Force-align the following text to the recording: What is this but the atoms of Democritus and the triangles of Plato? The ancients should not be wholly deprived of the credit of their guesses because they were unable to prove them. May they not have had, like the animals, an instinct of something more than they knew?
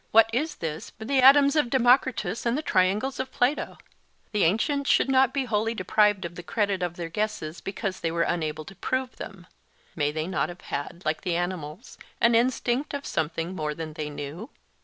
What 0.09 0.31
is 0.33 0.55
this 0.55 0.89
but 0.89 1.07
the 1.07 1.19
atoms 1.21 1.55
of 1.55 1.69
Democritus 1.69 2.43
and 2.47 2.57
the 2.57 2.63
triangles 2.63 3.19
of 3.19 3.31
Plato? 3.31 3.77
The 4.31 4.45
ancients 4.45 4.89
should 4.89 5.09
not 5.11 5.31
be 5.31 5.45
wholly 5.45 5.75
deprived 5.75 6.25
of 6.25 6.33
the 6.33 6.41
credit 6.41 6.81
of 6.81 6.95
their 6.95 7.07
guesses 7.07 7.61
because 7.61 7.99
they 7.99 8.09
were 8.11 8.23
unable 8.23 8.65
to 8.65 8.75
prove 8.75 9.17
them. 9.17 9.45
May 9.95 10.11
they 10.11 10.25
not 10.25 10.49
have 10.49 10.61
had, 10.61 11.03
like 11.05 11.21
the 11.21 11.35
animals, 11.35 11.99
an 12.19 12.33
instinct 12.33 12.95
of 12.95 13.05
something 13.05 13.55
more 13.55 13.75
than 13.75 13.93
they 13.93 14.09
knew? 14.09 14.49